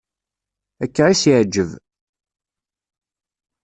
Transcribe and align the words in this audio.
Akka 0.83 1.03
i 1.11 1.15
s-iεǧeb. 1.21 1.69